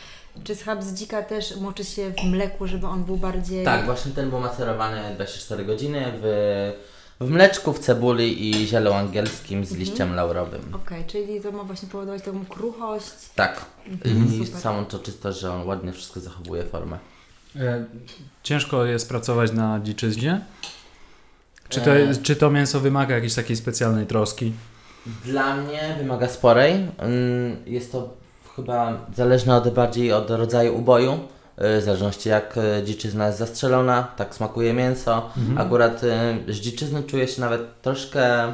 [0.43, 3.65] Czy schab z dzika też moczy się w mleku, żeby on był bardziej...
[3.65, 6.73] Tak, właśnie ten był macerowany 24 godziny w,
[7.21, 10.61] w mleczku, w cebuli i zielu angielskim z liściem laurowym.
[10.75, 13.05] Okej, czyli to ma właśnie powodować taką kruchość.
[13.35, 13.65] Tak.
[14.05, 14.61] Mhm, I super.
[14.61, 16.97] samą to czystość, że on ładnie wszystko zachowuje formę.
[17.55, 17.85] E,
[18.43, 20.41] Ciężko jest pracować na dziczyźnie?
[21.69, 22.15] Czy to, E.
[22.15, 24.53] czy to mięso wymaga jakiejś takiej specjalnej troski?
[25.25, 26.73] Dla mnie wymaga sporej.
[26.97, 28.09] Mm, Jest to
[28.55, 31.19] chyba zależne od, bardziej od rodzaju uboju.
[31.57, 35.29] Y, W zależności jak y, dziczyzna jest zastrzelona, tak smakuje mięso.
[35.57, 38.53] Akurat y, z dziczyzny czuję się nawet troszkę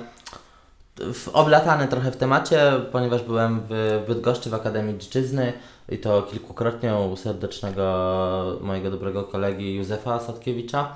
[1.33, 5.53] oblatany trochę w temacie, ponieważ byłem w Bydgoszczy w Akademii Dziczyzny
[5.89, 10.95] i to kilkukrotnie u serdecznego mojego dobrego kolegi Józefa Sadkiewicza,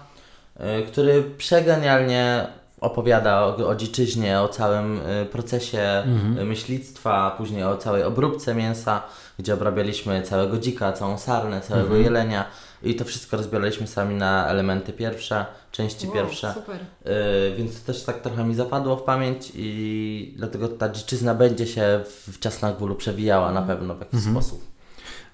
[0.88, 2.48] który przegenialnie
[2.82, 6.04] opowiada o, o dziczyźnie, o całym y, procesie
[6.42, 9.02] y, myślictwa, później o całej obróbce mięsa,
[9.40, 12.46] gdzie obrabialiśmy całego dzika, całą sarnę, całego jelenia
[12.84, 16.54] i to wszystko rozbieraliśmy sami na elementy pierwsze, części Wow, pierwsze.
[16.54, 16.80] Super.
[17.06, 17.12] Yy,
[17.58, 22.04] więc to też tak trochę mi zapadło w pamięć i dlatego ta dziczyzna będzie się
[22.06, 24.66] w, ciasnach gólu przewijała na pewno w jakiś sposób.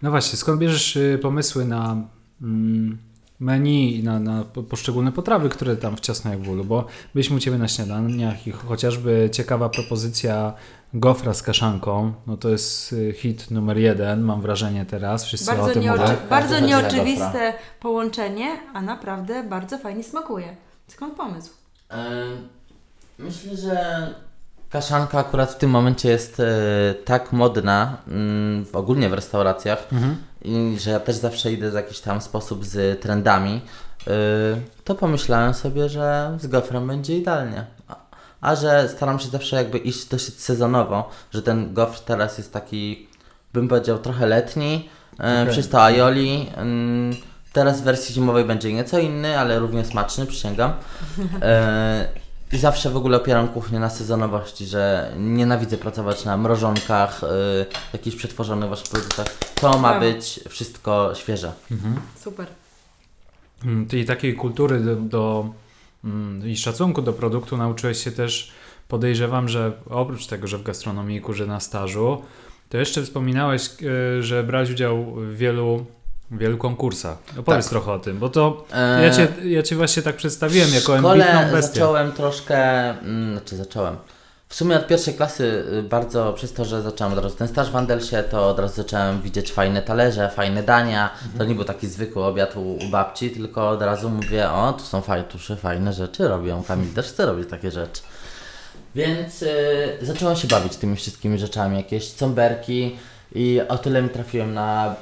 [0.02, 1.96] No właśnie, skąd bierzesz y, pomysły na
[2.42, 2.98] mm,
[3.40, 6.64] menu i na, na po- poszczególne potrawy, które tam w ciasno jak wólu?
[6.66, 10.54] Bo byliśmy u Ciebie na śniadaniach i chociażby ciekawa propozycja
[10.94, 15.56] gofra z kaszanką, no to jest y, hit numer jeden, mam wrażenie teraz, wszyscy o
[15.56, 16.16] Bardzo, tym nieoczy- mówią.
[16.30, 20.56] bardzo nieoczywiste połączenie, a naprawdę bardzo fajnie smakuje.
[20.88, 21.52] Skąd pomysł?
[21.92, 21.98] Yy,
[23.20, 24.08] myślę, że
[24.70, 26.46] kaszanka akurat w tym momencie jest yy,
[27.06, 29.88] tak modna mm, ogólnie w restauracjach
[30.42, 33.62] i że ja też zawsze idę w jakiś tam sposób z trendami,
[34.08, 34.14] yy,
[34.84, 37.66] to pomyślałem sobie, że z gofrem będzie idealnie.
[37.88, 37.96] A,
[38.42, 43.08] a że staram się zawsze jakby iść dosyć sezonowo, że ten gofr teraz jest taki,
[43.54, 46.40] bym powiedział, trochę letni, yy, przez to aioli.
[46.40, 50.74] Yy, teraz w wersji zimowej będzie nieco inny, ale równie smaczny, przysięgam.
[51.42, 52.08] E,
[52.54, 57.28] I zawsze w ogóle opieram kuchnię na sezonowości, że nienawidzę pracować na mrożonkach, y,
[57.94, 59.28] jakichś przetworzonych waszych produktach.
[59.56, 61.54] To ma być wszystko świeże.
[62.20, 62.48] Super.
[63.66, 65.50] Mm, I takiej kultury do, do
[66.04, 68.52] mm, i szacunku do produktu nauczyłeś się też,
[68.88, 72.22] podejrzewam, że oprócz tego, że w gastronomii kurzy na stażu,
[72.70, 73.70] to jeszcze wspominałeś,
[74.18, 75.86] y, że brałeś udział w wielu,
[76.32, 77.18] wielu konkursach.
[77.40, 77.70] Opowiedz Tak.
[77.70, 81.52] trochę o tym, bo to E, ja, cię, ja cię właśnie tak przedstawiłem jako ambitną
[81.52, 81.74] bestię.
[81.74, 83.96] zacząłem troszkę, mm, znaczy zacząłem.
[84.50, 87.72] W sumie od pierwszej klasy y, bardzo, przez to, że zacząłem od razu ten staż
[87.72, 91.10] w Andelsie, to od razu zacząłem widzieć fajne talerze, fajne dania.
[91.38, 94.84] To nie był taki zwykły obiad u, u babci, tylko od razu mówię, o, tu
[94.84, 95.26] są fajne,
[95.62, 98.02] fajne rzeczy robią, Kamil też chce robić takie rzeczy.
[98.96, 102.96] Więc y, zacząłem się bawić tymi wszystkimi rzeczami, jakieś cąberki
[103.36, 104.96] i o tyle mi trafiłem na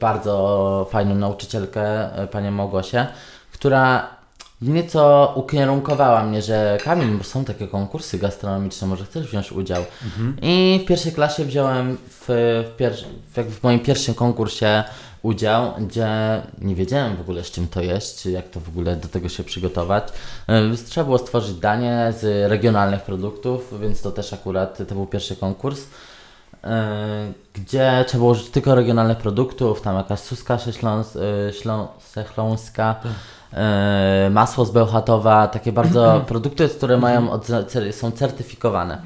[0.00, 3.06] bardzo fajną nauczycielkę, y, panią Małgosię,
[3.52, 4.08] która
[4.62, 9.84] nieco ukierunkowała mnie, że Kamil, bo są takie konkursy gastronomiczne, może chcesz wziąć udział.
[10.42, 13.04] I w pierwszej klasie wziąłem w, w, pier-
[13.36, 14.84] w, w moim pierwszym konkursie
[15.22, 16.08] udział, gdzie
[16.58, 19.28] nie wiedziałem w ogóle z czym to jest, czy jak to w ogóle do tego
[19.28, 20.04] się przygotować.
[20.48, 25.36] E, Trzeba było stworzyć danie z regionalnych produktów, więc to też akurat to był pierwszy
[25.36, 25.80] konkurs.
[26.64, 31.88] E, Gdzie trzeba użyć tylko regionalnych produktów, tam jakaś suska śląs, e, ślą,
[32.34, 32.96] śląska,
[33.52, 37.46] e, masło z Bełchatowa, takie bardzo produkty, które mają od,
[37.90, 38.98] są certyfikowane.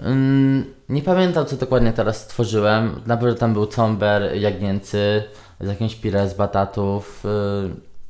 [0.00, 3.00] Mm, Nie pamiętam co dokładnie teraz stworzyłem.
[3.06, 5.22] Na pewno tam był comber jagnięcy
[5.60, 7.24] z jakimś pire z batatów.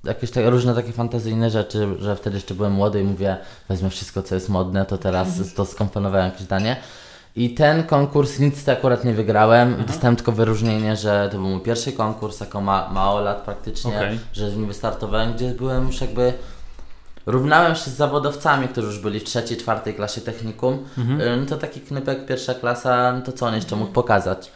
[0.04, 3.36] Jakieś te, różne takie fantazyjne rzeczy, że wtedy jeszcze byłem młody i mówię,
[3.68, 6.76] wezmę wszystko co jest modne, to teraz to skomponowałem jakieś danie.
[7.36, 9.84] I ten konkurs nic akurat nie wygrałem.
[9.86, 14.20] Dostałem tylko wyróżnienie, że to był mój pierwszy konkurs, jako ma, mało lat praktycznie, Okej.
[14.32, 16.32] że z nim wystartowałem, gdzie byłem już jakby.
[17.26, 20.78] Równałem się z zawodowcami, którzy już byli w trzeciej, czwartej klasie technikum.
[21.40, 24.50] No to taki knypek pierwsza klasa, no to co on jeszcze mógł pokazać?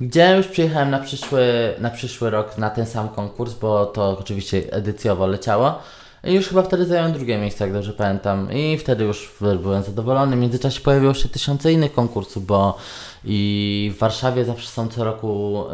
[0.00, 4.62] Gdzie już przyjechałem na przyszły, na przyszły rok na ten sam konkurs, bo to oczywiście
[4.70, 5.78] edycjowo leciało.
[6.24, 8.52] I już chyba wtedy zająłem drugie miejsce, jak dobrze pamiętam.
[8.52, 10.36] I wtedy już byłem zadowolony.
[10.36, 12.78] W międzyczasie pojawiło się tysiące innych konkursów, bo
[13.24, 15.64] i w Warszawie zawsze są co roku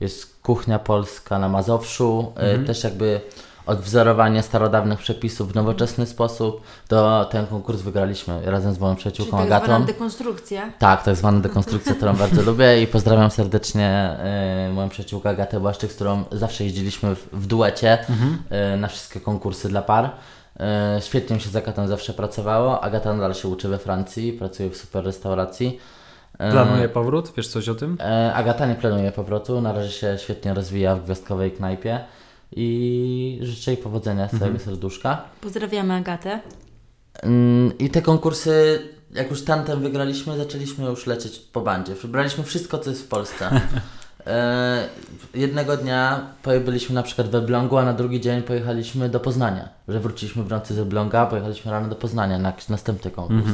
[0.00, 3.20] jest kuchnia polska na Mazowszu, y, też jakby
[3.66, 6.62] odwzorowanie starodawnych przepisów w nowoczesny sposób.
[6.88, 9.66] To ten konkurs wygraliśmy razem z moją Czyli przyjaciółką tak Agatą.
[9.66, 10.72] zwana dekonstrukcja.
[10.78, 14.16] Tak, tak zwana dekonstrukcja, którą bardzo lubię i pozdrawiam serdecznie
[14.68, 17.98] y, moją przyjaciółkę Agatę Błaszczyk, z którą zawsze jeździliśmy w, w duecie
[18.74, 20.04] y, na wszystkie konkursy dla par.
[20.06, 22.80] Y, świetnie mi się z Agatą zawsze pracowało.
[22.80, 25.78] Agata nadal się uczy we Francji, pracuje w super restauracji.
[26.50, 27.32] Planuje powrót?
[27.36, 27.98] Wiesz coś o tym?
[28.34, 32.04] Agata nie planuje powrotu, na razie się świetnie rozwija w gwiazdkowej knajpie
[32.56, 35.24] i życzę jej powodzenia z całego serduszka.
[35.40, 36.40] Pozdrawiamy Agatę.
[37.22, 38.78] Mm, I te konkursy,
[39.14, 41.94] jak już tamten wygraliśmy, zaczęliśmy już lecieć po bandzie.
[41.94, 43.50] Wybraliśmy wszystko, co jest w Polsce.
[44.26, 44.88] E,
[45.34, 46.26] jednego dnia
[46.64, 49.68] byliśmy na przykład w Elblągu, a na drugi dzień pojechaliśmy do Poznania.
[49.88, 53.46] Że wróciliśmy w nocy z Elbląga, pojechaliśmy rano do Poznania na jakiś następny konkurs.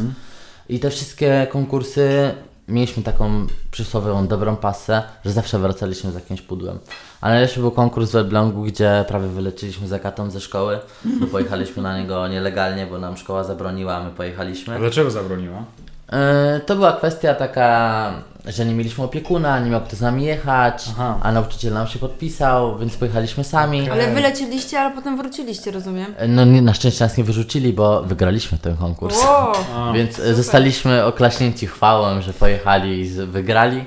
[0.69, 2.35] I te wszystkie konkursy
[2.69, 6.79] mieliśmy taką przysłowiową dobrą pasę, że zawsze wracaliśmy z jakimś pudłem.
[7.21, 11.99] A najlepszy był konkurs w Elblągu, gdzie prawie wyleczyliśmy zakatą ze szkoły, bo pojechaliśmy na
[12.01, 14.79] niego nielegalnie, bo nam szkoła zabroniła, a my pojechaliśmy.
[14.79, 15.65] dlaczego zabroniła?
[16.13, 18.11] E, To była kwestia taka,
[18.49, 21.19] że nie mieliśmy opiekuna, nie miał kto z nami jechać, Aha.
[21.23, 23.91] a nauczyciel nam się podpisał, więc pojechaliśmy sami.
[23.91, 26.15] Ale wylecieliście, ale potem wróciliście, rozumiem?
[26.17, 29.17] E, No nie, na szczęście nas nie wyrzucili, bo wygraliśmy ten konkurs.
[29.25, 29.53] Wow.
[29.97, 33.85] Więc e, zostaliśmy oklaśnięci chwałą, że pojechali i wygrali.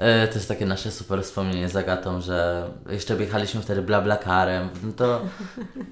[0.00, 4.68] E, To jest takie nasze super wspomnienie z Agatą, że jeszcze jechaliśmy wtedy blablakarem.
[4.82, 5.20] No to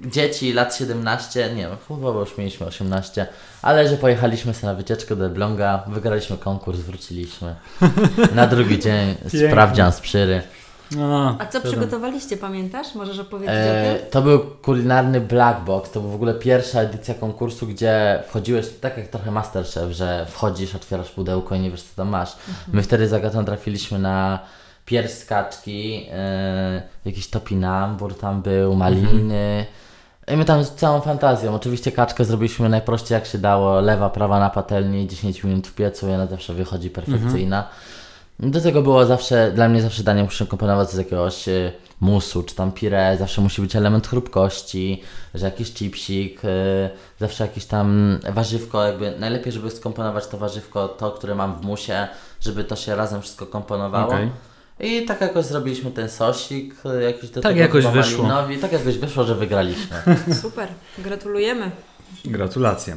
[0.07, 3.27] dzieci lat 17, nie wiem, chyba już mieliśmy 18,
[3.63, 7.55] ale że pojechaliśmy sobie na wycieczkę do Elbląga, wygraliśmy konkurs, wróciliśmy.
[8.35, 9.15] Na drugi dzień
[9.49, 10.43] sprawdzian z przyry.
[10.97, 11.73] No, A co wiadomo.
[11.73, 12.95] przygotowaliście, pamiętasz?
[12.95, 14.11] Możesz opowiedzieć o E, tym?
[14.11, 18.97] to był kulinarny black box, to była w ogóle pierwsza edycja konkursu, gdzie wchodziłeś, tak
[18.99, 22.37] jak trochę Masterchef, że wchodzisz, otwierasz pudełko i nie wiesz co tam masz.
[22.73, 24.39] My wtedy z Agatą trafiliśmy na
[24.85, 29.67] pierś z kaczki, e, jakiś topinambur tam był, maliny.
[30.33, 31.55] I my tam z całą fantazją.
[31.55, 36.09] Oczywiście kaczkę zrobiliśmy najprościej jak się dało, lewa, prawa na patelni, 10 minut w piecu
[36.09, 37.69] i ona zawsze wychodzi perfekcyjna.
[38.41, 42.55] Do tego było zawsze, dla mnie zawsze danie muszę komponować z jakiegoś y, musu, czy
[42.55, 45.03] tam pire, zawsze musi być element chrupkości,
[45.35, 46.49] że jakiś chipsik, y,
[47.21, 52.09] zawsze jakieś tam warzywko, jakby najlepiej, żeby skomponować to warzywko, to, które mam w musie,
[52.41, 54.09] żeby to się razem wszystko komponowało.
[54.13, 54.31] Okej.
[54.81, 58.25] I tak jakoś zrobiliśmy ten sosik, y, jakiś do Tak tego jakoś wyszło.
[58.25, 59.97] malinowi, tak jakoś wyszło, że wygraliśmy.
[60.43, 61.71] Super, gratulujemy.
[62.25, 62.97] Gratulacje.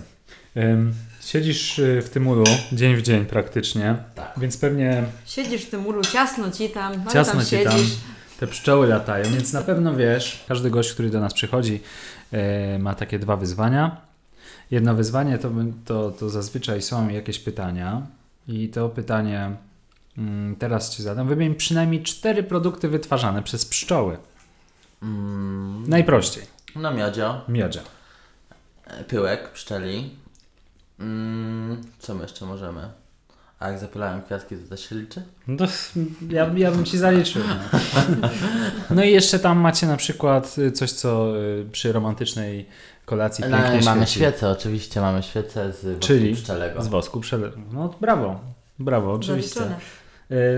[0.57, 4.33] Ym, Siedzisz y, w tym ulu dzień w dzień praktycznie, Tak.
[4.37, 7.65] więc pewnie Siedzisz w tym ulu, ciasno ci tam, ale ciasno tam ci siedzisz.
[7.71, 7.81] tam,
[8.39, 11.81] te pszczoły latają, więc na pewno wiesz, każdy gość, który do nas przychodzi
[12.31, 13.97] e, ma takie dwa wyzwania.
[14.71, 18.01] Jedno wyzwanie to, bym- to, to zazwyczaj są jakieś pytania
[18.47, 19.51] i to pytanie
[20.17, 21.27] mm, teraz Ci zadam.
[21.27, 24.17] Wymień przynajmniej cztery produkty wytwarzane przez pszczoły.
[25.03, 26.43] Mm, Najprościej.
[26.75, 27.81] no miodzio, Miodzia.
[28.87, 30.20] e, pyłek pszczeli.
[31.01, 32.81] Mm, co my jeszcze możemy?
[33.59, 35.23] A jak zapylałem kwiatki, to też się liczy?
[35.47, 35.65] No
[36.29, 37.41] ja, ja bym ci zaliczył.
[37.47, 37.55] No.
[38.95, 42.65] no i jeszcze tam macie na przykład y, coś, co y, przy romantycznej
[43.05, 44.19] kolacji No, pięknie mamy świeci.
[44.19, 46.81] świecę, oczywiście mamy świecę z wosku Czyli pszczelego.
[46.81, 47.49] z wosku przele...
[47.73, 48.39] No brawo,
[48.79, 49.59] brawo, oczywiście.
[49.59, 49.79] Zaliczone.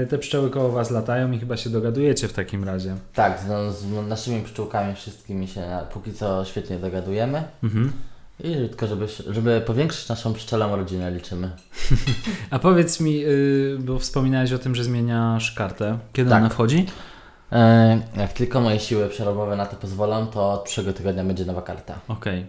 [0.03, 2.95] Y, Te pszczoły koło was latają i chyba się dogadujecie w takim razie.
[3.13, 7.43] Tak, z, no, z naszymi pszczółkami wszystkimi się póki co świetnie dogadujemy.
[7.63, 7.91] Mhm.
[8.39, 11.51] I tylko, żeby, żeby powiększyć naszą pszczelą rodzinę liczymy.
[12.51, 15.97] A powiedz mi, y, bo wspominałeś o tym, że zmieniasz kartę.
[16.13, 16.39] Kiedy Tak.
[16.39, 16.85] ona wchodzi?
[17.51, 21.61] E, jak tylko moje siły przerobowe na to pozwolą, to od przyszłego tygodnia będzie nowa
[21.61, 21.99] karta.
[22.07, 22.45] Okej.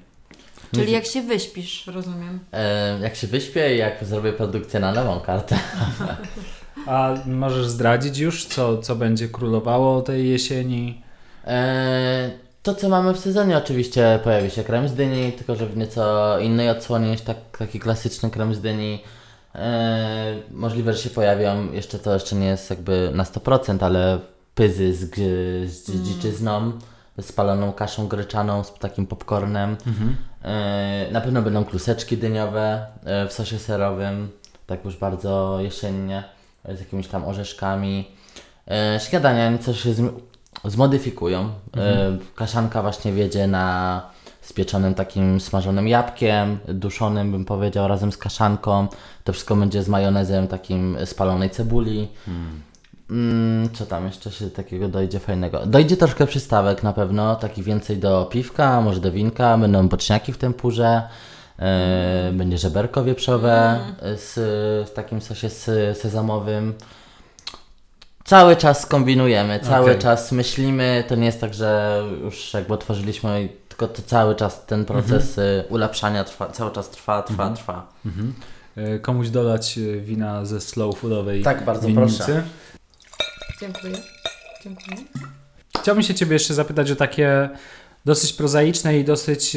[0.75, 2.38] Czyli jak się wyśpisz, rozumiem.
[2.53, 5.59] E, jak się wyśpię i jak zrobię produkcję na nową kartę.
[6.87, 11.03] A możesz zdradzić już, co, co będzie królowało tej jesieni?
[11.47, 12.31] E,
[12.64, 16.38] to, co mamy w sezonie, oczywiście pojawi się krem z dyni, tylko że w nieco
[16.38, 19.03] innej odsłonie niż tak, taki klasyczny krem z dyni.
[19.55, 24.18] E, możliwe, że się pojawią, jeszcze to jeszcze nie jest jakby na 100%, ale
[24.55, 25.14] pyzy z,
[25.70, 26.72] z dziczyzną,
[27.18, 29.77] z spaloną kaszą gryczaną, z takim popcornem.
[30.42, 34.31] E, na pewno będą kluseczki dyniowe e, w sosie serowym.
[34.66, 36.24] tak już bardzo jesiennie,
[36.74, 38.09] z jakimiś tam orzeszkami.
[38.98, 40.20] Śniadania nieco się zm-
[40.64, 41.50] zmodyfikują.
[41.77, 44.03] E, kaszanka właśnie wiedzie na
[44.40, 48.88] z pieczonym takim smażonym jabłkiem, duszonym bym powiedział, razem z kaszanką.
[49.24, 52.09] To wszystko będzie z majonezem takim spalonej cebuli.
[53.11, 55.66] Mm, co tam jeszcze się takiego dojdzie fajnego?
[55.66, 60.38] Dojdzie troszkę przystawek na pewno, taki więcej do piwka, może do winka, będą boczniaki w
[60.38, 61.03] tempurze,
[61.59, 64.35] e, będzie żeberko wieprzowe z,
[64.88, 65.50] w takim sosie
[65.94, 66.74] sezamowym.
[68.24, 70.02] Cały czas kombinujemy, cały Okej.
[70.02, 74.84] czas myślimy, to nie jest tak, że już jakby otworzyliśmy, tylko to cały czas ten
[74.84, 77.92] proces y, ulepszania trwa, cały czas trwa, trwa, trwa.
[78.76, 82.16] E, Komuś dodać e, wina ze slow foodowej Tak, bardzo winnicy.
[82.16, 82.42] proszę.
[83.60, 83.94] Dziękuję.
[84.64, 84.96] Dziękuję.
[85.80, 87.48] Chciałbym się Ciebie jeszcze zapytać o takie
[88.04, 89.56] dosyć prozaiczne i dosyć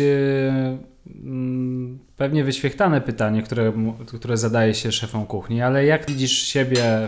[1.23, 3.73] mm, pewnie wyświechtane pytanie, które,
[4.17, 7.07] które zadaje się szefom kuchni, ale jak widzisz siebie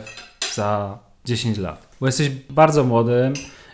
[0.53, 1.87] za 10 lat?
[1.99, 3.33] Bo jesteś bardzo młodym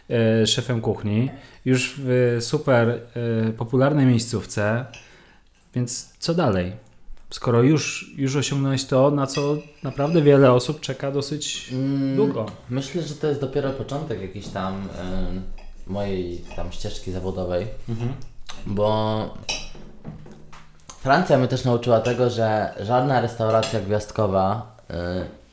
[0.09, 1.29] e, szefem kuchni,
[1.65, 4.85] już w super e, popularnej miejscówce,
[5.75, 6.71] więc co dalej?
[7.29, 12.45] Skoro już, już osiągnąłeś to, na co naprawdę wiele osób czeka dosyć Mm, długo.
[12.69, 14.85] Myślę, że to jest dopiero początek jakiejś tam
[15.87, 17.67] y, mojej tam ścieżki zawodowej,
[18.65, 19.37] bo
[20.87, 25.44] Francja mnie też nauczyła tego, że żadna restauracja gwiazdkowa y,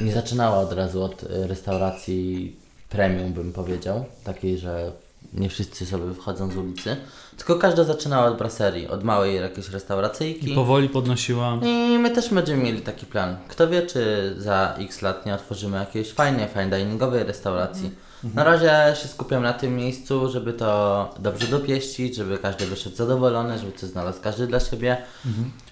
[0.00, 2.56] nie zaczynała od razu od y, restauracji
[2.88, 4.92] premium, bym powiedział, takiej, że
[5.34, 6.96] nie wszyscy sobie wychodzą z ulicy,
[7.36, 10.52] tylko każda zaczynała od braserii, od małej jakiejś restauracyjki.
[10.52, 11.58] I powoli podnosiła.
[11.62, 13.36] I my też będziemy mieli taki plan.
[13.48, 17.90] Kto wie, czy za x lat nie otworzymy jakiejś fajnej, fine diningowej restauracji.
[18.34, 23.58] Na razie się skupiam na tym miejscu, żeby to dobrze dopieścić, żeby każdy wyszedł zadowolony,
[23.58, 24.96] żeby coś znalazł każdy dla siebie.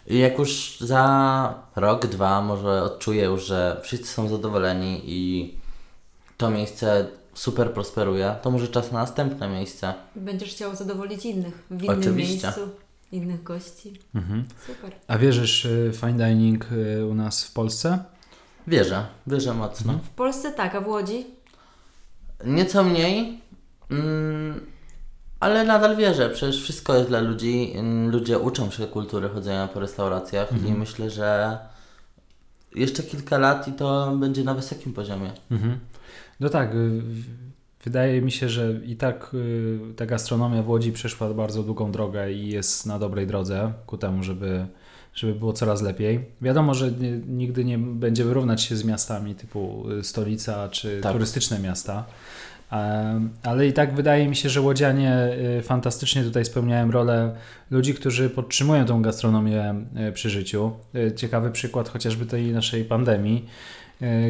[0.06, 5.54] I jak już za rok, dwa może odczuję już, że wszyscy są zadowoleni i
[6.36, 9.94] to miejsce super prosperuje, to może czas na następne miejsce.
[10.16, 12.46] Będziesz chciał zadowolić innych w innym Oczywiście.
[12.46, 12.60] miejscu,
[13.12, 14.00] innych gości.
[14.14, 14.44] Mhm.
[14.66, 14.92] Super.
[15.08, 17.98] A wierzysz y, fine dining y, u nas w Polsce?
[18.66, 19.92] Wierzę, wierzę mocno.
[19.92, 21.35] W Polsce tak, a w Łodzi?
[22.44, 23.40] Nieco mniej,
[23.90, 24.60] mm,
[25.40, 26.30] ale nadal wierzę.
[26.30, 27.72] Przecież wszystko jest dla ludzi.
[27.74, 31.58] Mm, Ludzie uczą się kultury chodzenia po restauracjach i myślę, że
[32.74, 35.32] jeszcze kilka lat i to będzie na wysokim poziomie.
[35.50, 35.78] Mhm.
[36.40, 37.02] No tak, y,
[37.84, 42.32] wydaje mi się, że i tak y, ta gastronomia w Łodzi przeszła bardzo długą drogę
[42.32, 44.66] i jest na dobrej drodze ku temu, żeby,
[45.16, 46.24] żeby było coraz lepiej.
[46.42, 51.12] Wiadomo, że nie, nigdy nie będziemy równać się z miastami typu y, stolica czy Tak.
[51.12, 52.04] turystyczne miasta.
[53.42, 57.36] Ale i tak wydaje mi się, że łodzianie y, fantastycznie tutaj spełniają rolę
[57.70, 59.74] ludzi, którzy podtrzymują tą gastronomię
[60.08, 60.70] y, przy życiu.
[61.16, 63.46] Ciekawy przykład chociażby tej naszej pandemii,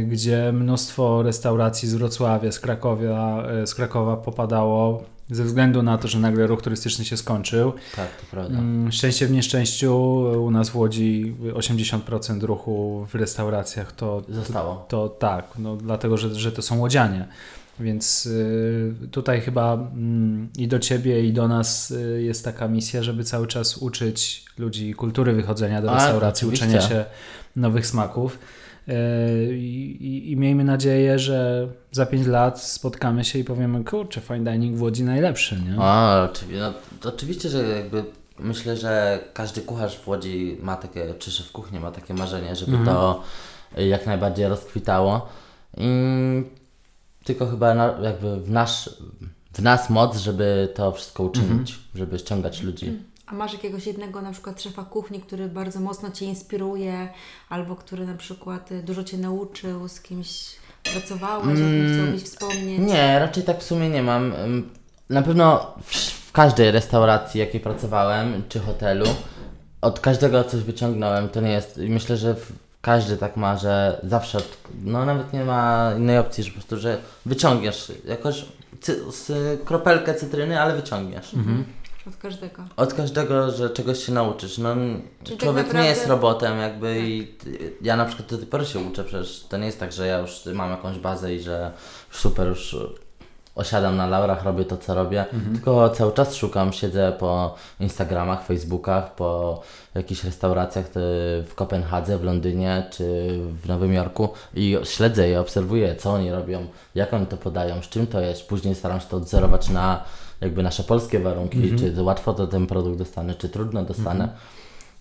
[0.09, 6.19] gdzie mnóstwo restauracji z Wrocławia, z Krakowia, z Krakowa popadało ze względu na to, że
[6.19, 7.73] nagle ruch turystyczny się skończył.
[7.97, 8.59] Tak, to prawda.
[8.59, 9.99] Mm, Szczęście w nieszczęściu
[10.45, 14.85] u nas w Łodzi 80% ruchu w restauracjach to, Zostało.
[14.89, 17.29] to tak, no, dlatego że, że to są łodzianie.
[17.81, 23.03] Więc y, tutaj chyba mm, i do ciebie, i do nas y, jest taka misja,
[23.03, 26.67] żeby cały czas uczyć ludzi kultury wychodzenia do A, restauracji, oczywiście.
[26.67, 27.05] uczenia się
[27.57, 28.39] nowych smaków.
[28.89, 34.53] Y, I, I miejmy nadzieję, że za 5 lat spotkamy się i powiemy, kurczę, fine
[34.53, 35.77] dining w Łodzi najlepszy, nie?
[36.25, 38.05] Oczywiście, no, to oczywiście, że jakby
[38.39, 42.73] myślę, że każdy kucharz w Łodzi ma takie, czy szef kuchni ma takie marzenie, żeby
[42.85, 43.23] to
[43.77, 45.29] jak najbardziej rozkwitało.
[45.77, 45.89] I
[47.25, 48.91] tylko chyba na, jakby w, nasz,
[49.53, 52.99] w nas moc, żeby to wszystko uczynić, żeby ściągać ludzi.
[53.27, 57.09] A masz jakiegoś jednego na przykład szefa kuchni, który bardzo mocno Cię inspiruje,
[57.49, 60.29] albo który na przykład y, dużo Cię nauczył, z kimś
[60.93, 62.81] pracowałeś, o kim chciałbyś wspomnieć?
[62.81, 64.33] Nie, raczej tak w sumie nie mam.
[65.11, 69.07] Na pewno w, w każdej restauracji, jakiej pracowałem, czy hotelu,
[69.81, 71.29] od każdego coś wyciągnąłem.
[71.29, 71.79] To nie jest.
[71.79, 74.39] i Myślę, że w- każdy tak ma, że zawsze.
[74.39, 78.45] Od, no nawet nie ma innej opcji, że po prostu, że wyciągniesz jakoś
[78.81, 79.33] cy, z,
[79.65, 81.33] kropelkę cytryny, ale wyciągniesz.
[82.09, 82.63] Od każdego.
[82.77, 84.59] Od każdego, że czegoś się nauczysz.
[84.59, 84.75] No,
[85.25, 88.47] Czyli tak człowiek naprawdę- nie jest robotem, jakby i ty- ja na przykład do tej
[88.47, 91.41] pory się uczę, przecież to nie jest tak, że ja już mam jakąś bazę i
[91.41, 91.73] że
[92.11, 92.77] super już
[93.55, 99.15] osiadam na laurach, robię to, co robię, tylko cały czas szukam, siedzę po Instagramach, Facebookach,
[99.15, 99.63] po
[99.95, 100.85] jakichś restauracjach
[101.47, 103.05] w Kopenhadze, w Londynie czy
[103.63, 107.89] w Nowym Jorku i śledzę je, obserwuję, co oni robią, jak oni to podają, z
[107.89, 108.47] czym to jest.
[108.49, 110.05] Później staram się to odzorować na
[110.41, 114.29] jakby nasze polskie warunki, czy łatwo to ten produkt dostanę, czy trudno dostanę.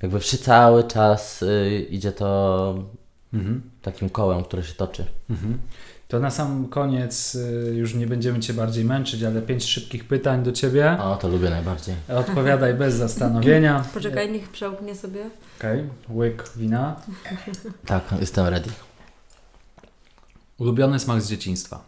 [0.01, 2.75] Jakby wszy cały czas y, idzie to
[3.35, 3.61] Mhm.
[3.81, 5.05] Takim kołem, które się toczy.
[5.29, 5.57] Mhm.
[6.07, 10.43] To na sam koniec y, już nie będziemy Cię bardziej męczyć, ale pięć szybkich pytań
[10.43, 10.97] do Ciebie.
[10.99, 11.95] O, to lubię najbardziej.
[12.09, 13.85] Odpowiadaj bez zastanowienia.
[13.93, 15.29] Poczekaj, niech przełknie sobie.
[15.59, 16.95] Okej, łyk wina.
[17.85, 18.69] Tak, jestem ready.
[20.57, 21.83] Ulubiony smak z dzieciństwa.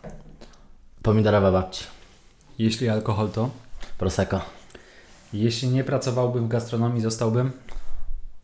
[1.01, 1.96] Pomidorowa babci.
[2.59, 3.49] Jeśli alkohol to?
[3.97, 4.41] Prosecco.
[5.33, 7.51] Jeśli nie pracowałbym w gastronomii, zostałbym?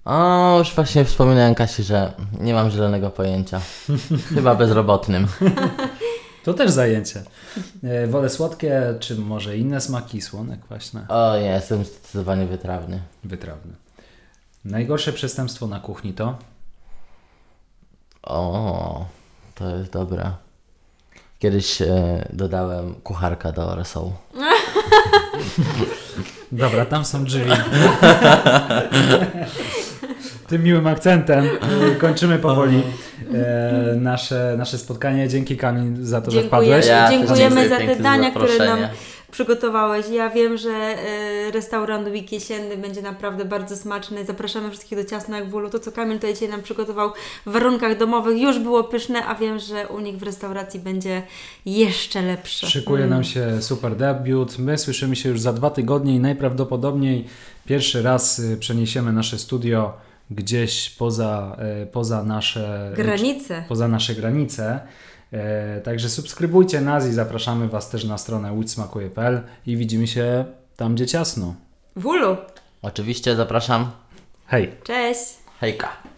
[0.05, 3.61] O, już właśnie wspominałem Kasi, że nie mam zielonego pojęcia.
[4.36, 5.28] Chyba bezrobotnym.
[6.43, 7.24] To też zajęcie.
[7.84, 13.01] E, Wolę słodkie, czy może inne smaki, słone, kwaśne, O, nie, jestem zdecydowanie wytrawny.
[13.24, 13.74] wytrawne.
[14.66, 16.38] Najgorsze przestępstwo na kuchni to?
[18.24, 19.05] O,
[19.55, 20.32] to jest dobre.
[21.44, 21.88] Kiedyś e,
[22.34, 24.14] dodałem kucharka do rosołu.
[26.52, 27.44] Dobra, tam są drzwi.
[30.48, 31.50] Tym miłym akcentem e,
[31.96, 32.84] kończymy powoli
[33.34, 35.28] e, nasze, nasze spotkanie.
[35.28, 36.48] Dzięki Kamil za to, że Dziękuję.
[36.48, 36.88] wpadłeś.
[36.88, 38.89] Ja też Dziękujemy dziękuję za te pięknie dania, które nam zaproszenie.
[39.34, 40.06] Przygotowałeś.
[40.10, 44.26] Ja wiem, że e, restaurant Wik Jesienny będzie naprawdę bardzo smaczny.
[44.26, 45.70] Zapraszamy wszystkich do ciasna jak wólu.
[45.70, 47.12] To, co Kamil tutaj dzisiaj nam przygotował
[47.46, 51.24] w warunkach domowych już było pyszne, a wiem, że u nich w restauracji będzie
[51.66, 52.68] jeszcze lepsze.
[52.68, 54.60] Szykuje nam się super debiut.
[54.60, 57.26] My słyszymy się już za dwa tygodnie i najprawdopodobniej
[57.66, 59.94] pierwszy raz y, przeniesiemy nasze studio
[60.32, 63.64] gdzieś poza, e, poza nasze Granice.
[63.70, 64.80] poza nasze granice.
[65.34, 70.96] E, Także subskrybujcie nas i zapraszamy Was też na stronę łódźsmakuje.pl i widzimy się tam,
[70.96, 71.56] gdzie ciasno.
[71.96, 72.38] Wólu.
[72.82, 73.92] Oczywiście zapraszam.
[74.48, 74.72] Hej!
[74.84, 75.22] Cześć.
[75.60, 76.12] Hejka.